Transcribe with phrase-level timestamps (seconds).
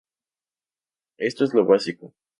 [1.17, 2.15] Esto es lo básico.